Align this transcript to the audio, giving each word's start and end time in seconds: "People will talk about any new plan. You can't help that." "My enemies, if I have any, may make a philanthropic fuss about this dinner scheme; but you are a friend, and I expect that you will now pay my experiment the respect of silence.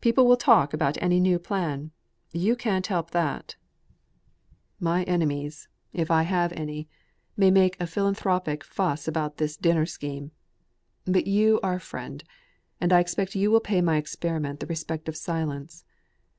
"People 0.00 0.26
will 0.26 0.38
talk 0.38 0.72
about 0.72 0.96
any 1.02 1.20
new 1.20 1.38
plan. 1.38 1.90
You 2.32 2.56
can't 2.56 2.86
help 2.86 3.10
that." 3.10 3.56
"My 4.80 5.02
enemies, 5.02 5.68
if 5.92 6.10
I 6.10 6.22
have 6.22 6.54
any, 6.54 6.88
may 7.36 7.50
make 7.50 7.76
a 7.78 7.86
philanthropic 7.86 8.64
fuss 8.64 9.06
about 9.06 9.36
this 9.36 9.58
dinner 9.58 9.84
scheme; 9.84 10.30
but 11.04 11.26
you 11.26 11.60
are 11.62 11.74
a 11.74 11.80
friend, 11.80 12.24
and 12.80 12.94
I 12.94 13.00
expect 13.00 13.34
that 13.34 13.40
you 13.40 13.50
will 13.50 13.60
now 13.62 13.68
pay 13.68 13.82
my 13.82 13.98
experiment 13.98 14.60
the 14.60 14.66
respect 14.66 15.06
of 15.06 15.18
silence. 15.18 15.84